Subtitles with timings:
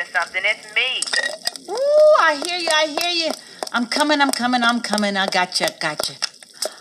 [0.00, 0.42] into something.
[0.44, 1.72] It's me.
[1.72, 3.32] Ooh, I hear you, I hear you.
[3.72, 5.16] I'm coming, I'm coming, I'm coming.
[5.16, 6.16] I got you, got you.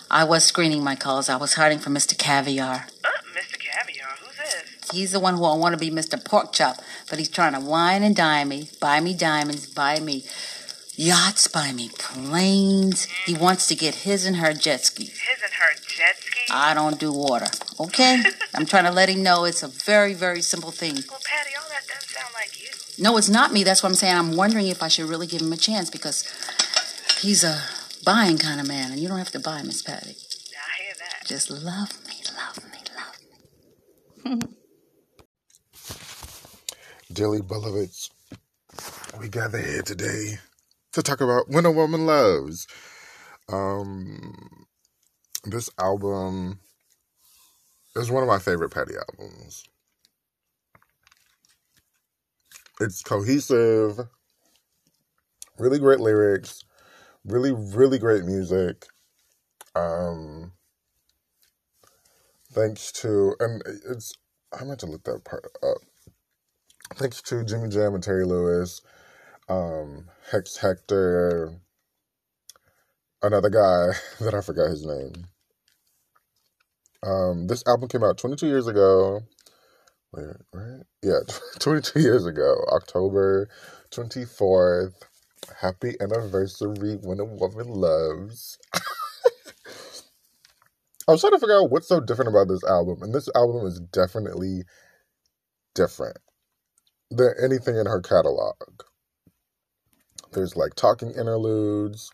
[0.10, 1.30] I was screening my calls.
[1.30, 2.18] I was hiding from Mr.
[2.18, 2.88] Caviar.
[3.04, 3.08] Uh,
[3.38, 3.60] Mr.
[3.60, 4.92] Caviar, who's this?
[4.92, 6.22] He's the one who I want to be Mr.
[6.22, 6.80] Porkchop,
[7.10, 10.24] but he's trying to wine and dine me, buy me diamonds, buy me
[10.96, 13.06] yachts, buy me planes.
[13.26, 15.06] He wants to get his and her jet ski.
[15.06, 16.42] His and her jet ski?
[16.52, 17.48] I don't do water,
[17.80, 18.24] okay?
[18.56, 20.96] I'm trying to let him know it's a very, very simple thing.
[21.10, 22.89] Well, Patti, all that doesn't sound like you.
[23.00, 23.64] No, it's not me.
[23.64, 24.16] That's what I'm saying.
[24.16, 26.24] I'm wondering if I should really give him a chance because
[27.22, 27.62] he's a
[28.04, 30.16] buying kind of man, and you don't have to buy, Miss Patti.
[30.18, 31.26] I hear that.
[31.26, 32.80] Just love me, love me,
[34.26, 34.48] love me.
[37.14, 38.12] Dearly beloveds,
[39.18, 40.40] we gather here today
[40.92, 42.68] to talk about When a Woman Loves.
[43.48, 44.68] Um,
[45.46, 46.60] this album
[47.96, 49.64] is one of my favorite Patti albums.
[52.80, 54.00] It's cohesive,
[55.58, 56.64] really great lyrics,
[57.26, 58.86] really, really great music.
[59.76, 60.54] Um,
[62.54, 64.14] thanks to, and it's,
[64.60, 65.80] I meant to look that part up
[66.96, 68.82] thanks to Jimmy Jam and Terry Lewis,
[69.48, 71.54] um, Hex Hector,
[73.22, 75.14] another guy that I forgot his name.
[77.02, 79.22] Um, this album came out 22 years ago.
[80.14, 80.84] Right?
[81.04, 81.20] Yeah,
[81.60, 83.50] 22 years ago, October
[83.92, 84.96] 24th.
[85.62, 88.58] Happy anniversary when a woman loves.
[91.08, 93.66] I was trying to figure out what's so different about this album, and this album
[93.68, 94.64] is definitely
[95.76, 96.18] different
[97.12, 98.56] than anything in her catalog.
[100.34, 102.12] There's like talking interludes.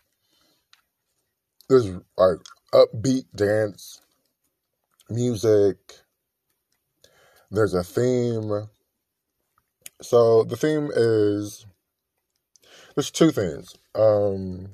[1.68, 1.88] There's
[2.18, 2.38] like
[2.74, 4.02] upbeat dance
[5.10, 5.78] music.
[7.50, 8.68] There's a theme.
[10.02, 11.66] So the theme is
[12.94, 13.76] there's two themes.
[13.94, 14.68] Um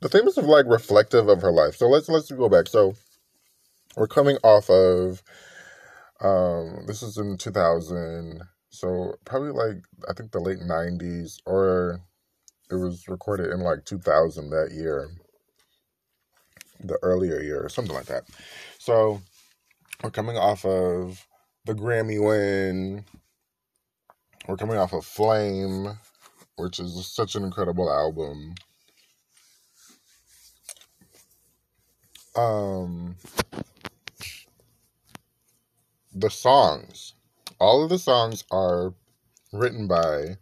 [0.00, 1.76] the theme is like reflective of her life.
[1.76, 2.68] So let's let's go back.
[2.68, 2.94] So
[3.96, 5.22] we're coming off of
[6.20, 8.42] um this is in 2000
[8.76, 12.02] so probably like I think the late '90s, or
[12.70, 15.08] it was recorded in like 2000 that year,
[16.80, 18.24] the earlier year, or something like that.
[18.78, 19.22] So
[20.02, 21.26] we're coming off of
[21.64, 23.04] the Grammy win.
[24.46, 25.98] We're coming off of Flame,
[26.56, 28.54] which is such an incredible album.
[32.36, 33.16] Um,
[36.14, 37.14] the songs
[37.58, 38.94] all of the songs are
[39.52, 40.36] written by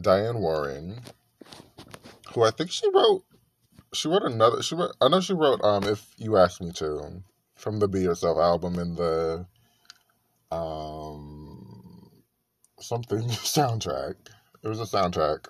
[0.00, 1.00] Diane Warren,
[2.34, 3.24] who I think she wrote.
[3.94, 4.62] She wrote another.
[4.62, 4.94] She wrote.
[5.00, 5.62] I know she wrote.
[5.64, 7.22] Um, if you ask me to,
[7.58, 9.46] from the Be Yourself album and the,
[10.50, 12.10] um,
[12.80, 14.14] something soundtrack.
[14.62, 15.46] It was a soundtrack.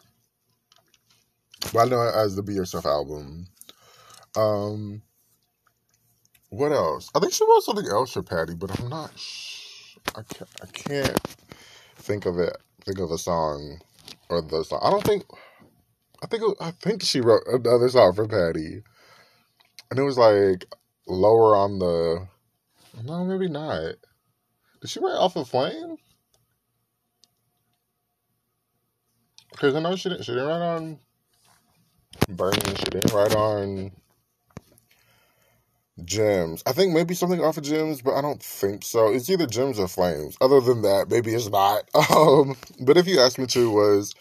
[1.73, 3.47] But I know it as the Be Yourself album.
[4.37, 5.03] Um,
[6.51, 7.11] what else?
[7.15, 9.13] I think she wrote something else for Patti, but I'm not
[10.17, 11.21] I can't, I can't
[11.97, 12.57] think of it.
[12.85, 13.81] Think of a song
[14.31, 14.81] or the song.
[14.83, 15.25] I don't think.
[16.23, 18.83] I think I think she wrote another song for Patti,
[19.91, 20.65] and it was like
[21.09, 22.27] lower on the.
[23.05, 23.95] No, maybe not.
[24.81, 25.97] Did she write off of Flame?
[29.51, 30.25] Because I know she didn't.
[30.25, 30.99] She didn't write on
[32.29, 32.77] Burning.
[32.77, 33.91] She didn't write on
[36.05, 36.63] Gems.
[36.67, 39.09] I think maybe something off of Gems, but I don't think so.
[39.09, 40.37] It's either Gems or Flames.
[40.41, 41.89] Other than that, maybe it's not.
[42.11, 44.15] Um, but if you ask me to, was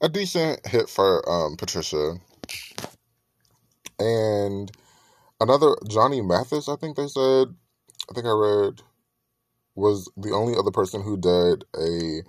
[0.00, 2.16] a decent hit for um, Patricia.
[3.98, 4.70] And
[5.40, 7.48] another Johnny Mathis, I think they said.
[8.10, 8.82] I think I read
[9.74, 12.22] was the only other person who did a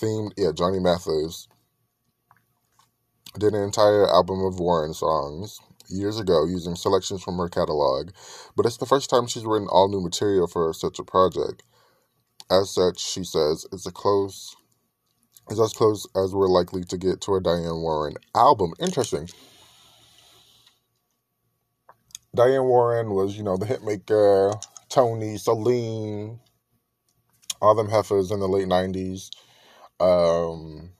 [0.00, 0.32] themed.
[0.36, 1.48] Yeah, Johnny Mathis
[3.38, 8.10] did an entire album of Warren songs years ago using selections from her catalog,
[8.56, 11.62] but it's the first time she's written all new material for such a project.
[12.50, 14.56] As such, she says, it's a close
[15.50, 18.72] is as close as we're likely to get to a Diane Warren album.
[18.80, 19.28] Interesting.
[22.34, 24.54] Diane Warren was, you know, the hitmaker,
[24.88, 26.40] Toni, Celine,
[27.60, 29.30] all them heifers in the late 90s.
[30.00, 30.90] Um,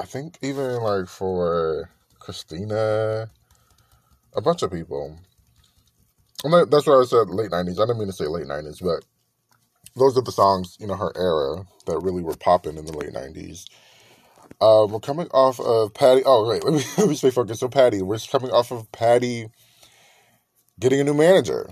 [0.00, 1.90] I think even like for
[2.20, 3.30] Christina,
[4.36, 5.18] a bunch of people.
[6.44, 7.78] And that's why I said late 90s.
[7.80, 9.04] I didn't mean to say late 90s, but
[9.96, 13.12] those are the songs, you know, her era that really were popping in the late
[13.12, 13.66] 90s.
[14.60, 16.22] Uh, we're coming off of Patti.
[16.26, 17.60] Oh, wait, Let me, let me stay focused.
[17.60, 19.48] So, Patti, we're coming off of Patti
[20.80, 21.70] getting a new manager.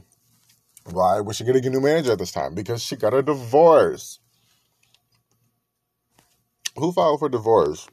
[0.92, 2.54] Why was she getting a new manager at this time?
[2.54, 4.20] Because she got a divorce.
[6.76, 7.88] Who filed for divorce?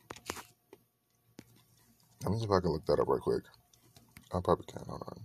[2.23, 3.43] Let me see if I can look that up real quick.
[4.33, 4.83] I probably can.
[4.87, 5.19] Hold on.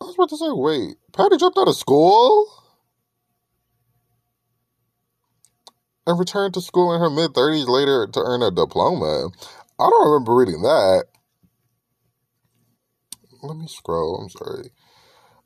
[0.00, 2.46] I was about to say, wait, Patti dropped out of school?
[6.08, 9.28] And returned to school in her mid 30s later to earn a diploma.
[9.78, 11.04] I don't remember reading that.
[13.42, 14.16] Let me scroll.
[14.16, 14.70] I'm sorry.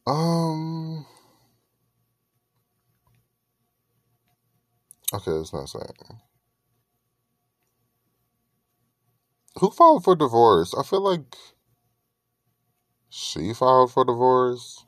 [0.06, 1.04] Um.
[5.12, 6.20] Okay, it's not saying.
[9.58, 10.74] Who filed for divorce?
[10.78, 11.36] I feel like
[13.10, 14.84] she filed for divorce.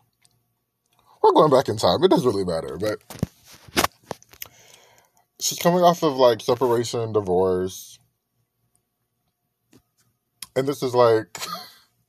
[1.23, 2.03] We're going back in time.
[2.05, 3.03] It doesn't really matter, but
[5.45, 7.99] she's coming off of like separation, and divorce.
[10.57, 11.39] And this is like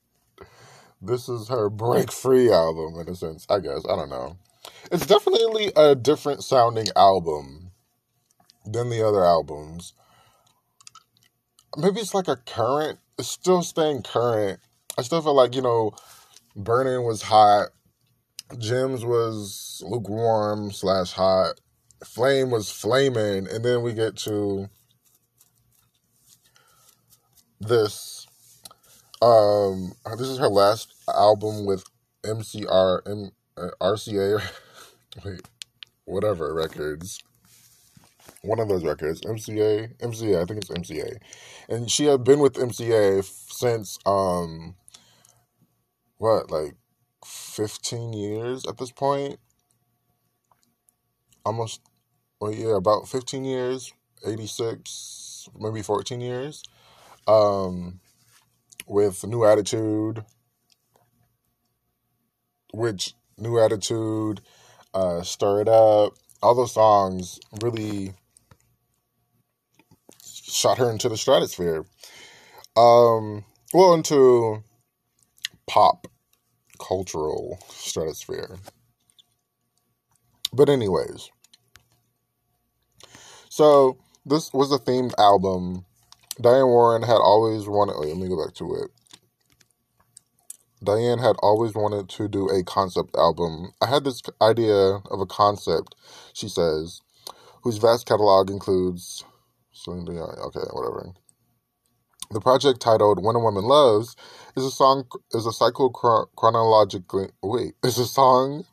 [1.01, 3.85] this is her break free album in a sense, I guess.
[3.89, 4.37] I don't know.
[4.91, 7.71] It's definitely a different sounding album
[8.65, 9.93] than the other albums.
[11.77, 14.59] Maybe it's like a current, it's still staying current.
[14.97, 15.91] I still feel like, you know,
[16.55, 17.69] Burning was hot,
[18.57, 21.59] Gems was lukewarm slash hot,
[22.05, 24.69] Flame was flaming, and then we get to
[27.59, 28.27] this.
[29.21, 31.83] Um, this is her last album with
[32.23, 34.41] MCR, M, uh, RCA,
[35.25, 35.41] wait,
[36.05, 37.21] whatever records
[38.45, 41.17] one of those records, MCA, MCA, I think it's MCA,
[41.67, 44.75] and she had been with MCA since um,
[46.17, 46.75] what like
[47.25, 49.39] fifteen years at this point,
[51.43, 51.81] almost,
[52.39, 53.93] well yeah, about fifteen years,
[54.25, 56.63] eighty six, maybe fourteen years,
[57.27, 57.99] um,
[58.87, 60.23] with New Attitude,
[62.73, 64.41] which New Attitude,
[64.93, 68.13] uh, Stir It Up, all those songs really
[70.23, 71.85] shot her into the stratosphere.
[72.77, 74.63] Um, well, into
[75.67, 76.07] pop
[76.79, 78.57] cultural stratosphere.
[80.53, 81.29] But, anyways,
[83.55, 85.85] so this was a themed album.
[86.41, 87.95] Diane Warren had always wanted.
[87.99, 88.91] Wait, let me go back to it.
[90.83, 93.71] Diane had always wanted to do a concept album.
[93.81, 95.95] I had this idea of a concept,
[96.33, 97.01] she says,
[97.63, 99.23] whose vast catalog includes
[99.87, 101.13] Okay, whatever.
[102.31, 104.15] The project titled "When a Woman Loves"
[104.57, 105.89] is a song is a cycle
[106.37, 107.29] chronologically.
[107.43, 108.65] Wait, is a song.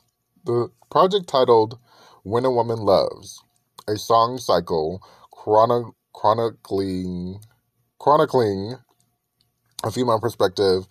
[0.45, 1.79] The project titled
[2.23, 3.41] "When a Woman Loves,"
[3.87, 5.01] a song cycle
[6.13, 7.39] chronicling
[7.99, 8.75] chronicling
[9.83, 10.87] a female perspective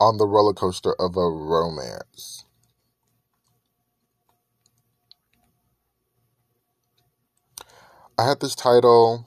[0.00, 2.44] on the roller coaster of a romance.
[8.18, 9.26] I had this title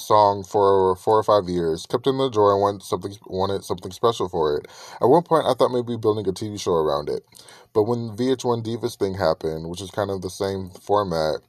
[0.00, 3.64] song for four or five years, kept it in the drawer, and wanted something wanted
[3.64, 4.68] something special for it.
[5.00, 7.22] At one point, I thought maybe building a TV show around it,
[7.72, 11.40] but when VH1 Divas thing happened, which is kind of the same format,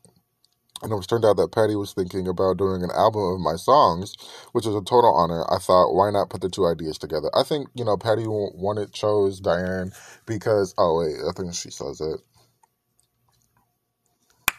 [0.84, 4.15] and it turned out that Patti was thinking about doing an album of my songs,
[4.53, 5.46] which is a total honor.
[5.51, 7.29] I thought, why not put the two ideas together?
[7.36, 9.91] I think you know Patti wanted chose Diane
[10.25, 12.22] because oh wait, I think she says it.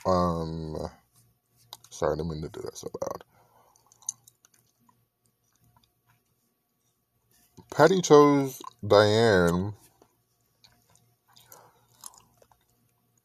[0.06, 0.76] Um,
[1.90, 3.25] sorry, I didn't mean to do that so loud.
[7.74, 9.72] Patti chose Diane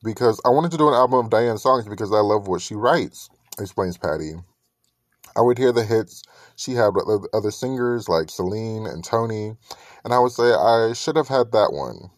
[0.04, 2.74] because I wanted to do an album of Diane songs because I love what she
[2.74, 4.36] writes, explains Patti.
[5.36, 6.24] I would hear the hits
[6.56, 9.58] she had with other singers like Celine and Toni,
[10.06, 12.10] and I would say I should have had that one.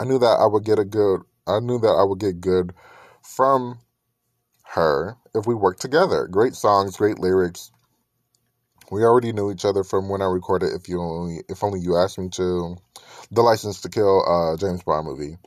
[0.00, 2.72] I knew that I would get a good I knew that I would get good
[3.22, 3.78] from
[4.74, 6.26] her if we worked together.
[6.28, 7.70] Great songs, great lyrics,
[8.90, 11.96] we already knew each other from when I recorded "If You Only If Only You
[11.96, 12.76] Asked Me to,"
[13.30, 15.38] the License to Kill uh, James Bond movie.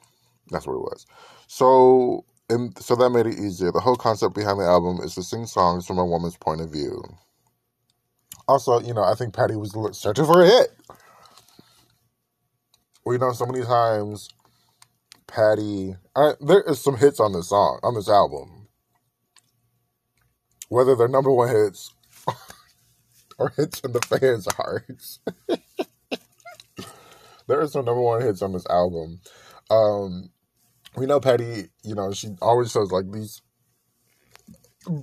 [0.52, 1.06] That's what it was.
[1.48, 3.72] So, and so that made it easier.
[3.72, 6.72] The whole concept behind the album is to sing songs from a woman's point of
[6.72, 7.04] view.
[8.48, 10.74] Also, you know, I think Patti was searching for a hit.
[13.06, 14.30] We know so many times
[15.28, 15.96] Patti.
[16.16, 18.68] I, there is some hits on this song on this album.
[20.70, 21.92] Whether they're number one hits
[23.40, 25.20] or hits in the fans' hearts.
[27.48, 29.22] there are some number one hits on this album.
[29.70, 30.30] Um,
[30.96, 33.42] we know Patti, you know, she always shows like these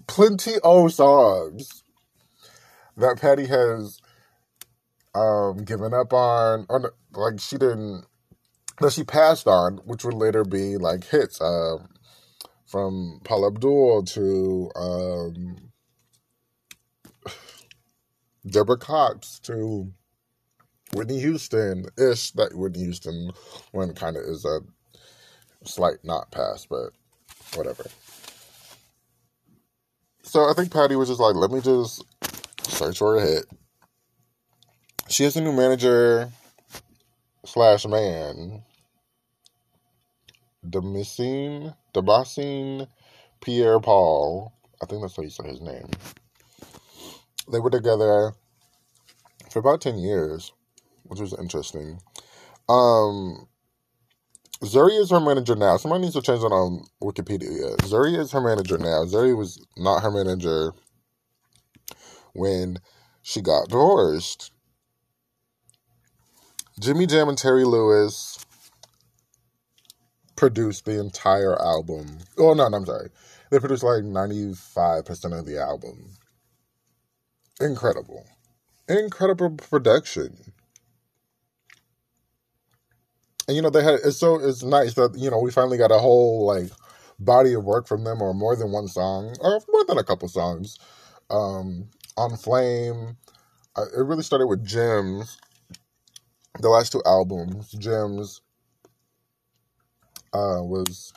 [0.07, 1.83] plenty old songs
[2.97, 4.01] that Patti has
[5.15, 8.05] um, given up on, or like she didn't,
[8.81, 11.79] that she passed on, which would later be like hits uh,
[12.67, 15.71] from Paula Abdul to um,
[18.47, 19.93] Deborah Cox to
[20.93, 22.31] Whitney Houston ish.
[22.33, 23.33] That Whitney Houston
[23.73, 24.61] one kind of is a
[25.65, 26.91] slight not pass, but
[27.55, 27.87] whatever.
[30.23, 32.05] So I think Patti was just like, let me just
[32.69, 33.47] search for a hit.
[35.09, 36.31] She has a new manager
[37.45, 38.63] slash man,
[40.69, 42.89] Damascene, Damascene
[43.41, 44.53] Pierre Paul.
[44.83, 45.89] I think that's how you say his name.
[47.51, 48.35] They were together
[49.51, 50.53] for about 10 years,
[51.05, 52.01] which was interesting.
[52.69, 53.49] Um,
[54.63, 55.77] Zuri is her manager now.
[55.77, 57.77] Somebody needs to change that on Wikipedia.
[57.79, 59.05] Zuri is her manager now.
[59.05, 60.73] Zuri was not her manager
[62.35, 62.79] when
[63.23, 64.53] she got divorced.
[66.81, 68.45] Jimmy Jam and Terry Lewis
[70.37, 72.19] produced the entire album.
[72.39, 73.11] Oh no, no, I'm sorry.
[73.51, 76.11] They produced like 95% of the album.
[77.61, 78.27] Incredible.
[78.89, 80.37] Incredible production.
[83.49, 85.93] And you know, they had it's so it's nice that, you know, we finally got
[85.93, 86.71] a whole like
[87.21, 90.29] body of work from them or more than one song or more than a couple
[90.29, 90.79] songs.
[91.31, 93.17] Um on Flame.
[93.77, 95.31] I, it really started with Gems
[96.61, 98.41] the last two albums, Gems,
[100.33, 101.13] uh, was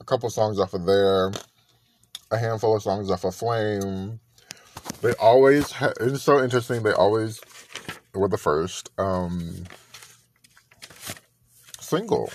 [0.00, 1.32] a couple songs off of there,
[2.30, 4.20] a handful of songs off of Flame.
[5.02, 7.40] They always, ha- it's so interesting, they always
[8.14, 9.64] were the first um,
[11.80, 12.30] single.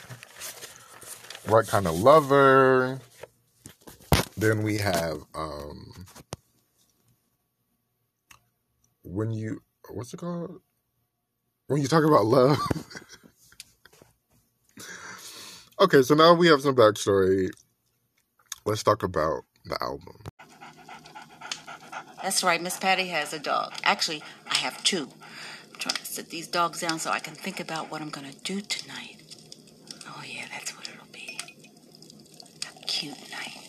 [1.47, 2.99] Right Kind of Lover.
[4.37, 6.05] Then we have um,
[9.03, 10.61] When You, what's it called?
[11.67, 12.57] when you talk about love.
[15.81, 17.49] okay, so now we have some backstory.
[18.65, 20.17] Let's talk about the album.
[22.25, 23.73] That's right, Miss Patti has a dog.
[23.83, 25.09] Actually, I have two.
[25.71, 28.33] I'm trying to sit these dogs down so I can think about what I'm gonna
[28.43, 29.17] do tonight.
[30.07, 31.37] Oh yeah, that's what it'll be.
[32.67, 33.59] A cute night.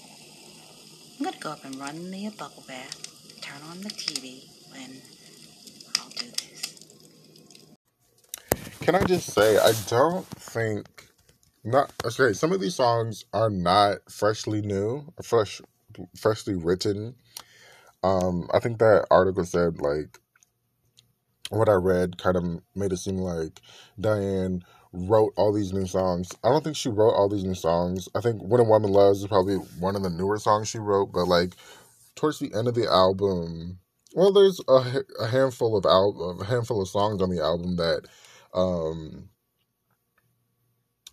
[1.18, 5.02] I'm gonna go up and run me a bubble bath, turn on the TV, and
[6.00, 6.76] I'll do this.
[8.80, 11.08] Can I just say, I don't think
[11.62, 12.32] not okay.
[12.32, 15.60] Some of these songs are not freshly new, fresh,
[16.16, 17.16] freshly written.
[18.02, 20.18] Um, I think that article said like
[21.50, 23.60] what I read kind of made it seem like
[24.00, 24.62] Diane
[24.92, 26.30] wrote all these new songs.
[26.44, 28.08] I don't think she wrote all these new songs.
[28.14, 31.12] I think When a Woman Loves is probably one of the newer songs she wrote,
[31.12, 31.54] but like
[32.16, 33.78] towards the end of the album,
[34.14, 38.02] well, there's a, a handful of al- a handful of songs on the album that
[38.54, 39.28] um,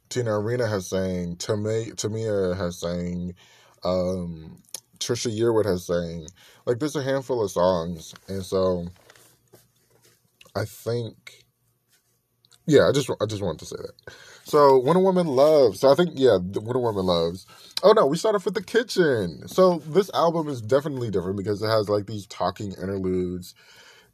[0.09, 3.35] Tina Arena has sang, Tamia, Tamia has sang,
[3.83, 4.62] um,
[5.03, 6.27] Trisha Yearwood has sang.
[6.65, 8.87] Like, there's a handful of songs, and so
[10.55, 11.43] I think,
[12.67, 14.13] yeah, I just I just wanted to say that.
[14.45, 16.39] So, a woman loves, so I think yeah, a
[16.79, 17.45] woman loves.
[17.83, 19.47] Oh no, we start off with the kitchen.
[19.47, 23.55] So this album is definitely different because it has like these talking interludes,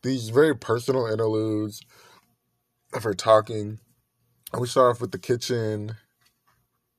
[0.04, 1.82] these very personal interludes
[2.94, 3.80] of her talking.
[4.54, 5.96] And we start off with the kitchen.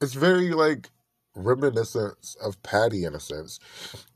[0.00, 0.90] It's very like
[1.34, 3.58] reminiscent of Patti in a sense.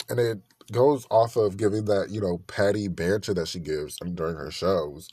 [0.08, 0.40] And it
[0.72, 5.08] goes off of giving that, you know, Patti banter that she gives during her shows.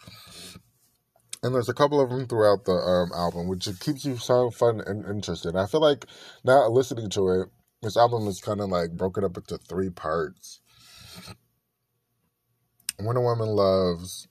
[1.44, 4.82] And there's a couple of them throughout the um, album, which keeps you so fun
[4.86, 5.56] and interested.
[5.56, 6.06] I feel like
[6.44, 7.50] now listening to it,
[7.82, 10.62] this album is kind of like broken up into three parts.
[12.98, 14.28] When a Woman Loves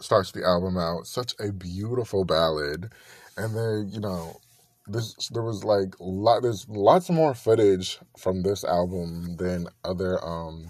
[0.00, 1.06] starts the album out.
[1.06, 2.92] Such a beautiful ballad,
[3.36, 4.40] and then you know,
[4.88, 6.42] this there was like lot.
[6.42, 10.68] There's lots more footage from this album than other um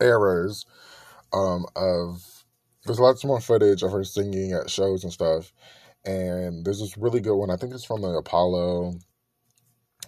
[0.00, 0.66] eras
[1.32, 2.44] um of.
[2.84, 5.52] There's lots more footage of her singing at shows and stuff,
[6.04, 7.50] and there's this really good one.
[7.50, 8.98] I think it's from the Apollo.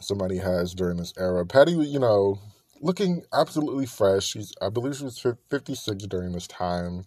[0.00, 1.46] Somebody has during this era.
[1.46, 2.38] patty you know,
[2.82, 4.26] looking absolutely fresh.
[4.26, 7.06] She's, I believe, she was 56 during this time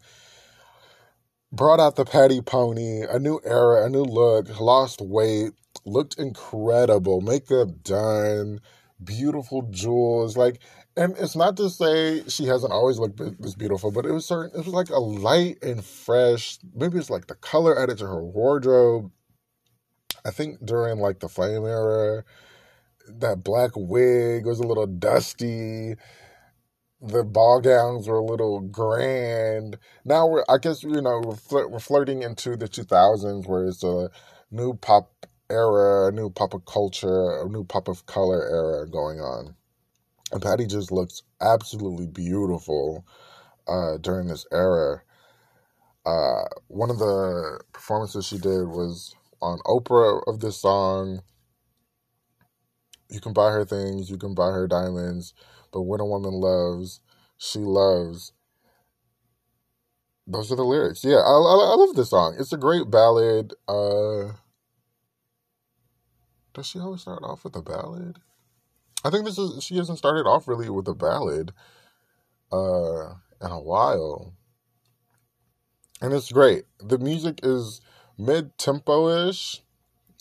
[1.52, 5.52] brought out the Patti pony, a new era, a new look, lost weight,
[5.86, 8.60] looked incredible, makeup done,
[9.04, 10.62] beautiful jewels, like
[10.98, 14.52] and it's not to say she hasn't always looked this beautiful, but it was certain
[14.60, 18.24] it was like a light and fresh, maybe it's like the color added to her
[18.24, 19.12] wardrobe.
[20.26, 22.24] I think during like the flame era,
[23.08, 25.96] that black wig was a little dusty.
[27.02, 29.78] The ball gowns were a little grand.
[30.04, 34.10] Now we're, I guess, you know, we're, we're flirting into the 2000s where it's a
[34.52, 35.12] new pop
[35.50, 39.56] era, a new pop of culture, a new pop of color era going on.
[40.32, 43.06] And Patti just looks absolutely beautiful
[43.68, 45.02] uh, during this era.
[46.06, 51.22] Uh, one of the performances she did was on Oprah of this song.
[53.10, 55.34] You can buy her things, you can buy her diamonds,
[55.72, 57.02] but when a woman loves,
[57.38, 58.34] she loves.
[60.28, 61.04] Those are the lyrics.
[61.04, 62.36] Yeah, I, I, I love this song.
[62.40, 63.54] It's a great ballad.
[63.68, 64.34] Uh,
[66.54, 68.20] does she always start off with a ballad?
[69.04, 71.54] I think this is she hasn't started off really with a ballad
[72.52, 74.34] uh in a while.
[76.02, 76.64] And it's great.
[76.80, 77.82] The music is
[78.18, 79.62] mid tempo ish.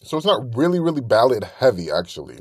[0.03, 2.39] So it's not really, really ballad heavy actually.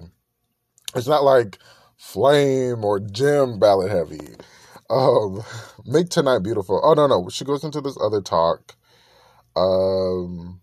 [0.96, 1.58] It's not like
[1.98, 4.36] Flame or Jim ballad heavy.
[4.90, 5.42] Um
[5.86, 6.80] Make Tonight Beautiful.
[6.84, 7.30] Oh no no.
[7.30, 8.76] She goes into this other talk.
[9.56, 10.62] Um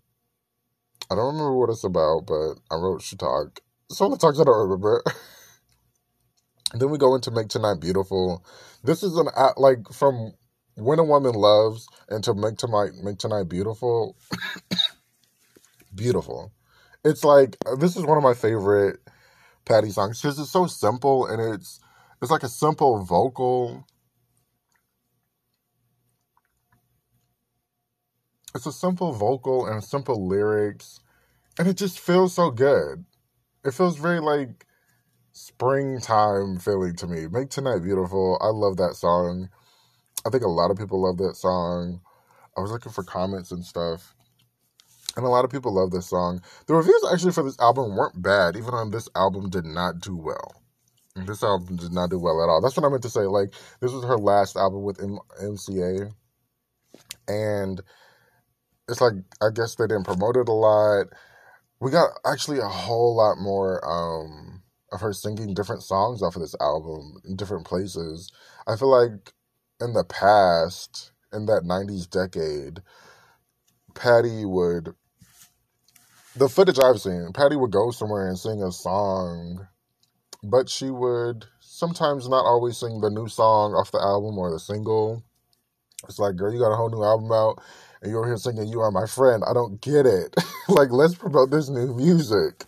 [1.11, 3.59] I don't remember what it's about, but I wrote she talk.
[3.91, 5.03] Some of the talks I don't remember.
[6.73, 8.43] then we go into Make Tonight Beautiful.
[8.83, 9.27] This is an
[9.57, 10.33] like from
[10.75, 14.15] When a Woman Loves and to Make Tonight Make Tonight Beautiful.
[15.95, 16.53] beautiful.
[17.03, 18.99] It's like this is one of my favorite
[19.65, 21.79] Patti songs because it's so simple and it's
[22.21, 23.85] it's like a simple vocal.
[28.55, 30.99] It's a simple vocal and simple lyrics,
[31.59, 33.05] and it just feels so good.
[33.65, 34.65] It feels very like
[35.33, 37.27] springtime feeling to me.
[37.27, 38.39] Make Tonight Beautiful.
[38.41, 39.49] I love that song.
[40.25, 42.01] I think a lot of people love that song.
[42.57, 44.14] I was looking for comments and stuff.
[45.15, 46.41] And a lot of people love this song.
[46.67, 50.15] The reviews actually for this album weren't bad, even though this album did not do
[50.17, 50.61] well.
[51.15, 52.61] This album did not do well at all.
[52.61, 53.21] That's what I meant to say.
[53.21, 56.11] Like, this was her last album with M- MCA.
[57.29, 57.81] And
[58.89, 61.07] it's like, I guess they didn't promote it a lot.
[61.79, 66.41] We got actually a whole lot more um, of her singing different songs off of
[66.41, 68.31] this album in different places.
[68.67, 69.33] I feel like
[69.81, 72.81] in the past, in that 90s decade,
[73.95, 74.95] Patti would
[76.35, 79.67] the footage I've seen, Patti would go somewhere and sing a song,
[80.43, 84.59] but she would sometimes not always sing the new song off the album or the
[84.59, 85.23] single.
[86.07, 87.61] It's like, girl, you got a whole new album out,
[88.01, 90.35] and you're here singing "You Are My Friend." I don't get it.
[90.69, 92.65] like, let's promote this new music.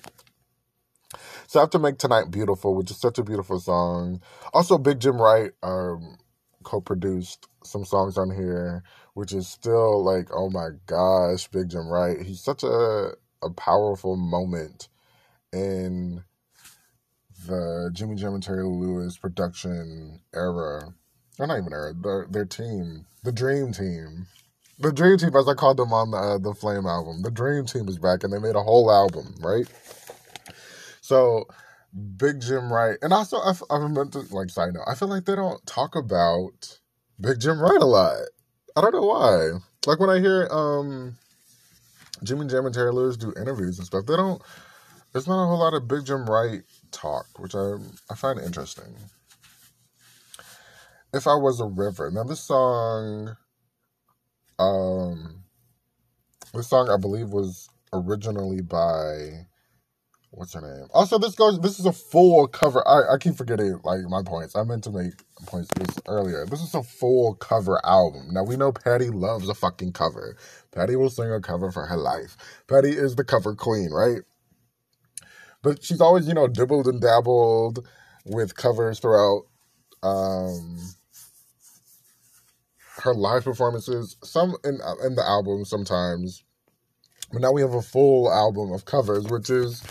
[1.48, 4.22] So I have to make tonight beautiful, which is such a beautiful song.
[4.54, 6.18] Also, Big Jim Wright um,
[6.64, 12.22] co-produced some songs on here, which is still like, oh my gosh, Big Jim Wright.
[12.22, 14.90] He's such a a powerful moment
[15.54, 16.24] in
[17.48, 20.94] the Jimmy Jam and Terry Lewis production era.
[21.40, 24.28] Or not even era, their, their team, the Dream Team.
[24.80, 27.22] The Dream Team, as I called them on the, uh, the Flame album.
[27.22, 29.68] The Dream Team is back and they made a whole album, right?
[31.02, 31.46] So,
[32.18, 35.36] Big Jim Wright, and also, I, meant to, like, side note, I feel like they
[35.36, 36.80] don't talk about
[37.20, 38.18] Big Jim Wright a lot.
[38.76, 39.52] I don't know why.
[39.86, 41.18] Like, when I hear, um,
[42.24, 44.06] Jimmy Jam and Terry Lewis do interviews and stuff.
[44.06, 44.42] They don't.
[45.14, 47.76] There's not a whole lot of Big Jim Wright talk, which I
[48.10, 48.96] I find interesting.
[51.14, 53.38] If I was a river, now this song,
[54.60, 55.44] um,
[56.54, 59.48] this song I believe was originally by
[60.38, 60.88] what's her name?
[60.94, 61.60] Also, this goes.
[61.60, 62.88] This is a full cover.
[62.88, 64.56] I I keep forgetting like my points.
[64.56, 65.14] I meant to make
[65.48, 66.46] points this earlier.
[66.46, 68.28] This is a full cover album.
[68.32, 70.38] Now we know Patti loves a fucking cover.
[70.72, 72.38] Patti will sing a cover for her life.
[72.68, 74.22] Patti is the cover queen, right?
[75.64, 77.86] But she's always, you know, dibbled and dabbled
[78.26, 79.44] with covers throughout
[80.04, 80.78] um,
[83.02, 84.18] her live performances.
[84.24, 86.44] Some in in the album sometimes,
[87.34, 89.82] but now we have a full album of covers, which is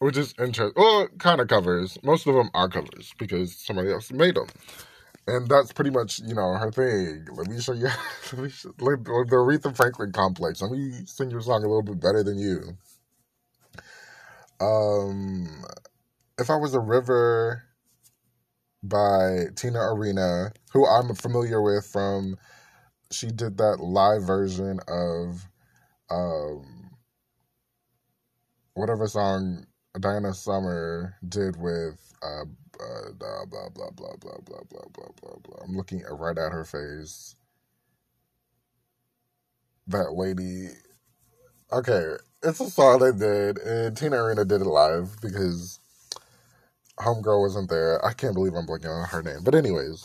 [0.00, 0.72] which is interesting.
[0.76, 1.98] Well, kind of covers.
[2.02, 4.48] Most of them are covers because somebody else made them
[5.28, 7.26] and that's pretty much you know her thing.
[7.36, 7.88] Let me show you
[8.32, 10.62] let me show, the Aretha Franklin complex.
[10.62, 12.76] Let me sing your song a little bit better than you.
[14.60, 15.64] Um,
[16.38, 17.62] if I was a river
[18.82, 22.36] by Tina Arena, who I'm familiar with from,
[23.12, 25.46] she did that live version of,
[26.10, 26.90] um,
[28.74, 29.66] whatever song
[30.00, 35.64] Donna Summer did with uh, uh, blah blah blah blah blah blah blah blah blah.
[35.64, 37.36] I'm looking right at her face.
[39.88, 40.70] That lady.
[41.72, 45.80] Okay, it's a song they did, and Tina Arena did it live because
[47.00, 48.04] Homegirl wasn't there.
[48.04, 50.04] I can't believe I'm blanking on her name, but anyways,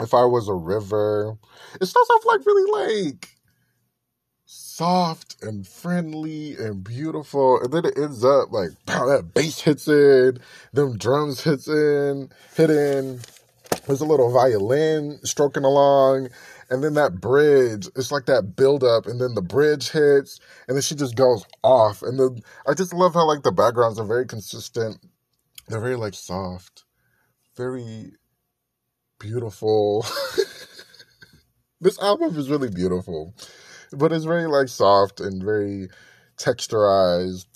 [0.00, 1.38] If I was a river,
[1.80, 2.70] it starts off like really
[3.00, 3.35] like
[4.46, 9.88] soft and friendly and beautiful, and then it ends up like pow, that bass hits
[9.88, 10.38] in,
[10.72, 13.20] them drums hits in, hit in.
[13.86, 16.28] There's a little violin stroking along,
[16.70, 17.88] and then that bridge.
[17.96, 21.44] It's like that build up, and then the bridge hits, and then she just goes
[21.62, 22.02] off.
[22.02, 24.98] And then I just love how like the backgrounds are very consistent.
[25.68, 26.84] They're very like soft,
[27.56, 28.12] very
[29.18, 30.06] beautiful.
[31.80, 33.34] this album is really beautiful,
[33.98, 35.88] but it's very like soft and very
[36.38, 37.46] texturized.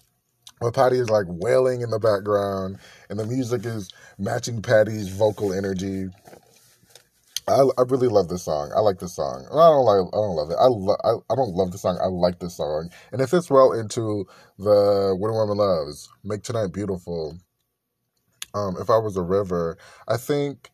[0.61, 2.79] But Patti is like wailing in the background,
[3.11, 6.09] and the music is matching Patti's vocal energy.
[7.49, 8.73] I, I really love this song.
[8.77, 9.47] I like this song.
[9.51, 10.15] I don't like.
[10.15, 10.57] I don't love it.
[10.61, 11.99] I lo- I, I don't love the song.
[12.03, 14.27] I like this song, and it fits well into
[14.59, 17.39] the "When a Woman Loves." Make tonight beautiful.
[18.55, 20.71] Um, if I was a river, I think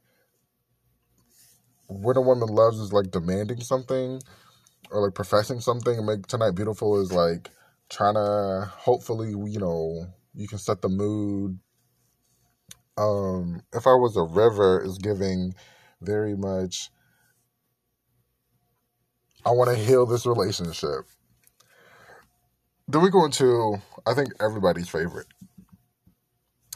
[1.88, 4.20] when a woman loves is like demanding something
[4.90, 7.50] or like professing something and make tonight beautiful is like
[7.88, 11.58] trying to hopefully you know you can set the mood.
[12.98, 15.54] Um if i was a river is giving
[16.00, 16.90] very much
[19.44, 21.06] i want to heal this relationship.
[22.88, 25.26] Then we go into i think everybody's favorite.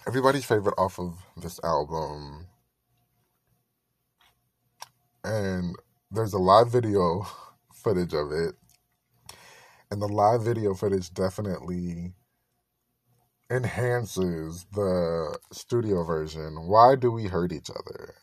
[0.07, 2.46] Everybody's favorite off of this album.
[5.25, 5.77] And
[6.11, 7.27] there's a live video
[7.82, 8.54] footage of it.
[9.90, 12.14] And the live video footage definitely
[13.50, 16.66] enhances the studio version.
[16.68, 18.14] Why do we hurt each other?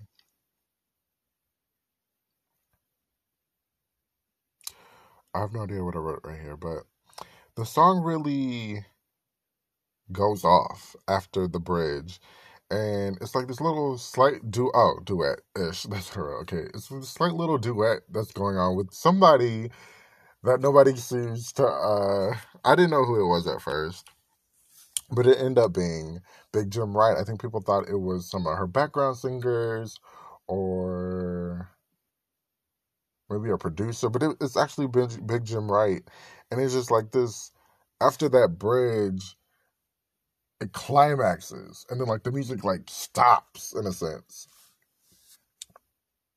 [5.33, 6.83] I have no idea what i wrote right here but
[7.55, 8.83] the song really
[10.11, 12.19] goes off after the bridge
[12.71, 15.83] and it's like this little slight du oh duet ish.
[15.89, 16.39] That's her.
[16.41, 19.71] Okay, it's a slight little duet that's going on with somebody
[20.43, 21.65] that nobody seems to.
[21.67, 24.07] uh I didn't know who it was at first,
[25.11, 26.21] but it ended up being
[26.53, 27.17] Big Jim Wright.
[27.17, 29.99] I think people thought it was some of her background singers
[30.47, 31.69] or
[33.29, 36.03] maybe a producer, but it, it's actually Big, Big Jim Wright,
[36.51, 37.51] and it's just like this.
[38.01, 39.36] After that bridge,
[40.59, 44.47] it climaxes and then like the music like stops in a sense.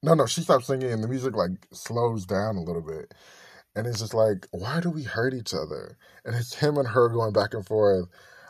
[0.02, 3.14] No no she stops singing and the music like slows down a little bit.
[3.74, 5.96] And it's just like why do we hurt each other?
[6.24, 8.06] And it's him and her going back and forth.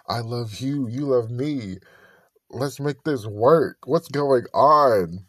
[0.09, 0.89] I love you.
[0.89, 1.79] You love me.
[2.51, 3.79] Let's make this work.
[3.87, 5.27] What's going on?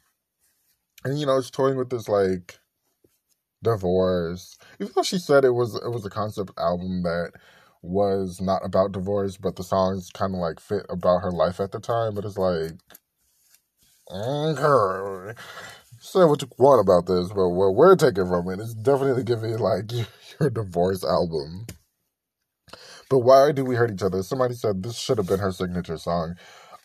[1.03, 2.59] And you know it's toying with this like
[3.63, 4.57] divorce.
[4.79, 7.33] Even though she said it was it was a concept album that
[7.81, 11.71] was not about divorce, but the songs kind of like fit about her life at
[11.71, 12.15] the time.
[12.15, 12.73] But it's like,
[15.99, 19.57] say what you want about this, but what we're taking from it is definitely giving
[19.57, 19.91] like
[20.39, 21.65] your divorce album.
[23.09, 24.23] But why do we hurt each other?
[24.23, 26.35] Somebody said this should have been her signature song.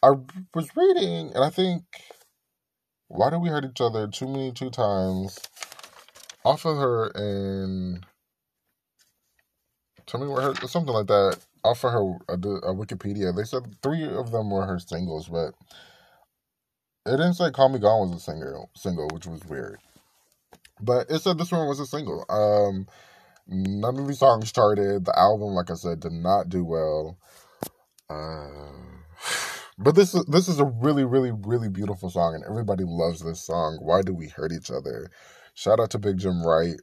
[0.02, 0.12] I
[0.54, 1.84] was reading, and I think,
[3.08, 5.38] why do we hurt each other too many two times?
[6.44, 8.04] Off of her and
[10.06, 11.38] Tell me what her something like that.
[11.64, 15.54] Off of her a, a Wikipedia, they said three of them were her singles, but
[17.06, 19.80] it didn't say "Call Me Gone" was a single, single, which was weird.
[20.80, 22.24] But it said this one was a single.
[22.28, 22.86] Um,
[23.48, 25.04] none of these songs charted.
[25.04, 27.18] The album, like I said, did not do well.
[28.08, 28.72] Uh,
[29.78, 33.40] but this is this is a really, really, really beautiful song, and everybody loves this
[33.40, 33.78] song.
[33.80, 35.10] Why do we hurt each other?
[35.54, 36.80] Shout out to Big Jim Wright.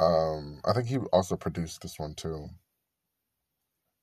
[0.00, 2.48] Um, I think he also produced this one too.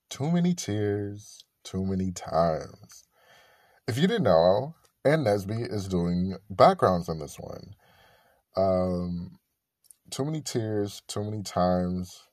[0.10, 3.04] Too many tears, too many times.
[3.88, 7.76] If you didn't know, Ann Nesby is doing backgrounds on this one.
[8.58, 9.40] Um,
[10.12, 12.24] too many tears, too many times,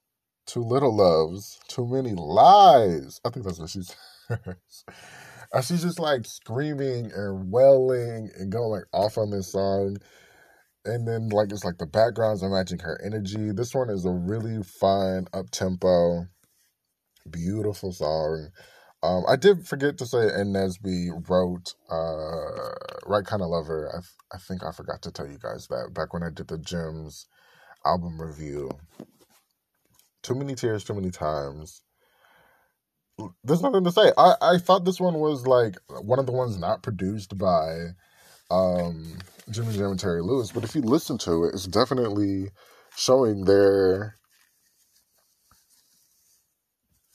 [0.47, 3.21] too little loves, too many lies.
[3.25, 3.97] I think that's what she says.
[5.53, 9.99] and she's just like screaming and wailing and going off on this song
[10.85, 13.53] and then like it's like the backgrounds are matching her energy.
[13.53, 16.27] This one is a really fun up tempo,
[17.31, 18.49] beautiful song.
[19.03, 22.75] Um, I did forget to say, Nesby wrote uh,
[23.07, 26.13] "Right Kind of Lover." I I think I forgot to tell you guys that back
[26.13, 27.27] when I did the Gems
[27.85, 28.71] album review.
[30.23, 31.83] Too many tears, too many times.
[33.45, 34.13] There's nothing to say.
[34.17, 37.91] I I thought this one was like one of the ones not produced by
[38.53, 39.19] um,
[39.51, 42.51] Jimmy Jam and Terry Lewis, but if you listen to it, it's definitely
[42.97, 44.17] showing their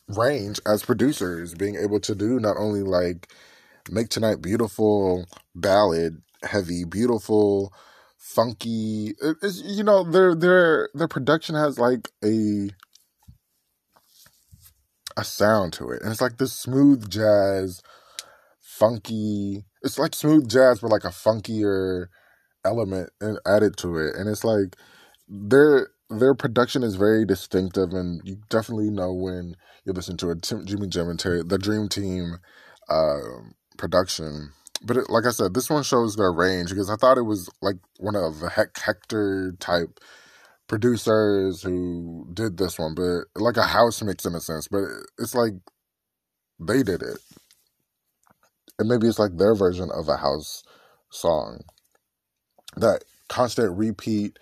[0.10, 3.32] range as producers, being able to do not only like
[3.91, 7.73] make tonight beautiful ballad heavy, beautiful
[8.17, 9.15] funky.
[9.41, 12.69] It's you know their their their production has like a
[15.17, 17.84] a sound to it, and it's like this smooth jazz,
[18.62, 19.66] funky.
[19.84, 22.08] It's like smooth jazz, but like a funkier
[22.66, 23.12] element
[23.46, 24.76] added to it, and it's like
[25.28, 30.42] their their production is very distinctive, and you definitely know when you listen to it.
[30.44, 32.38] Tim, Jimmy Jam and Terry, the Dream Team
[32.90, 33.20] uh,
[33.78, 34.52] production.
[34.84, 37.50] But it, like I said, this one shows their range because I thought it was
[37.62, 40.00] like one of the Hector type
[40.68, 44.68] producers who did this one, but like a house mix in a sense.
[44.68, 44.84] But
[45.20, 45.54] it's like
[46.60, 47.20] they did it,
[48.80, 50.63] and maybe it's like their version of a house
[51.12, 51.62] song.
[52.78, 54.40] That constant repeat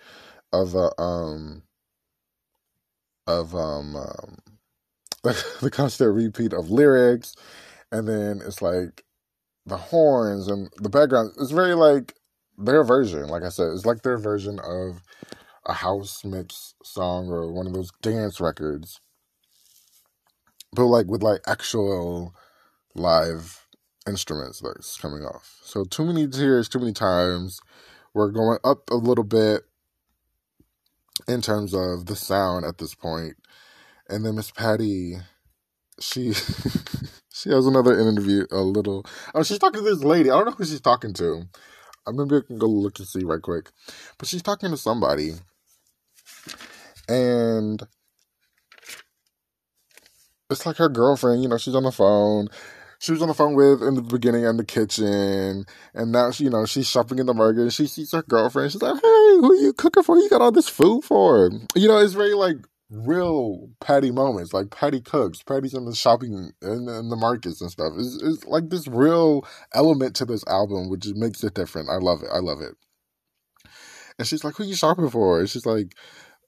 [0.52, 1.62] of a um
[3.26, 4.38] of um, um
[5.24, 7.36] the constant repeat of lyrics,
[7.92, 9.04] and then it's like
[9.66, 11.32] the horns and the background.
[11.40, 12.14] It's very like
[12.58, 13.28] their version.
[13.28, 15.02] Like I said, it's like their version of
[15.66, 19.00] a house mix song or one of those dance records,
[20.72, 22.34] but like with like actual
[22.94, 23.65] live
[24.06, 25.58] instruments that's coming off.
[25.62, 27.60] So too many tears, too many times.
[28.14, 29.62] We're going up a little bit
[31.28, 33.36] in terms of the sound at this point.
[34.08, 35.16] And then Miss Patti,
[36.00, 36.32] she
[37.32, 38.46] she has another interview.
[38.50, 39.04] A little.
[39.34, 40.30] Oh, she's talking to this lady.
[40.30, 41.42] I don't know who she's talking to.
[42.06, 43.70] I maybe I can go look and see right quick.
[44.18, 45.34] But she's talking to somebody,
[47.08, 47.82] and
[50.50, 51.42] it's like her girlfriend.
[51.42, 52.48] You know, she's on the phone.
[52.98, 56.44] She was on the phone with in the beginning in the kitchen, and now she,
[56.44, 57.62] you know, she's shopping in the market.
[57.62, 58.72] And she sees her girlfriend.
[58.72, 60.16] She's like, "Hey, who are you cooking for?
[60.16, 62.56] You got all this food for?" You know, it's very like
[62.90, 67.70] real Patti moments, like Patti cooks, Patti's in the shopping in, in the markets and
[67.70, 67.92] stuff.
[67.96, 71.90] It's, it's like this real element to this album, which makes it different.
[71.90, 72.28] I love it.
[72.32, 72.74] I love it.
[74.18, 75.94] And she's like, "Who are you shopping for?" And she's like,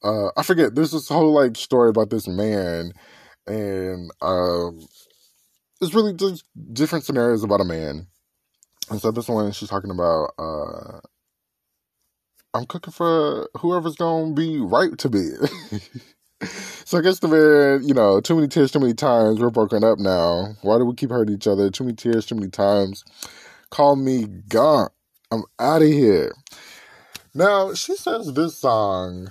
[0.02, 2.92] uh, "I forget." There's this whole like story about this man,
[3.46, 4.80] and um,
[5.80, 8.06] it's really just different scenarios about a man.
[8.90, 10.30] And so this one, she's talking about.
[10.38, 11.00] Uh,
[12.54, 15.30] I'm cooking for whoever's gonna be right to be.
[16.84, 19.38] so I guess the man, you know, too many tears, too many times.
[19.38, 20.56] We're broken up now.
[20.62, 21.70] Why do we keep hurting each other?
[21.70, 23.04] Too many tears, too many times.
[23.70, 24.88] Call me gone.
[25.30, 26.32] I'm out of here.
[27.34, 29.30] Now she says this song.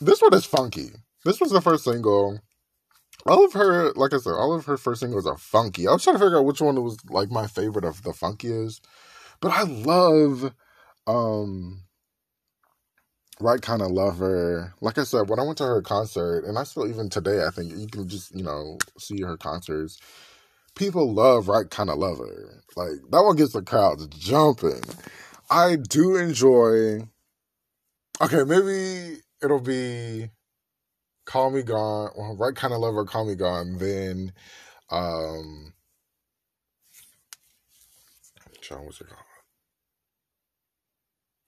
[0.00, 0.90] This one is funky.
[1.24, 2.40] This was the first single.
[3.26, 5.86] All of her, like I said, all of her first singles are funky.
[5.86, 8.80] I was trying to figure out which one was like my favorite of the funkiest,
[9.40, 10.52] but I love
[11.06, 11.82] um
[13.40, 14.74] right kind of lover.
[14.80, 17.50] Like I said, when I went to her concert, and I still even today, I
[17.50, 19.98] think you can just you know see her concerts.
[20.74, 22.62] People love right kind of lover.
[22.76, 24.82] Like that one gets the crowds jumping.
[25.50, 27.08] I do enjoy.
[28.20, 30.30] Okay, maybe it'll be
[31.28, 32.10] Call Me Gone.
[32.16, 33.76] Well, right kind of lover, Call Me Gone.
[33.76, 34.32] Then,
[34.88, 35.74] um,
[38.62, 39.20] John, what's it called?